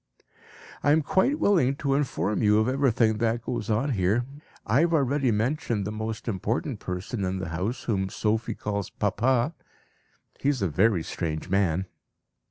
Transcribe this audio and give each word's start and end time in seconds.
"I 0.81 0.93
am 0.93 1.03
quite 1.03 1.37
willing 1.37 1.75
to 1.75 1.93
inform 1.93 2.41
you 2.41 2.57
of 2.57 2.67
everything 2.67 3.19
that 3.19 3.43
goes 3.43 3.69
on 3.69 3.91
here. 3.91 4.25
I 4.65 4.79
have 4.79 4.95
already 4.95 5.29
mentioned 5.29 5.85
the 5.85 5.91
most 5.91 6.27
important 6.27 6.79
person 6.79 7.23
in 7.23 7.37
the 7.37 7.49
house, 7.49 7.83
whom 7.83 8.09
Sophie 8.09 8.55
calls 8.55 8.89
'Papa.' 8.89 9.53
He 10.39 10.49
is 10.49 10.63
a 10.63 10.67
very 10.69 11.03
strange 11.03 11.49
man." 11.49 11.85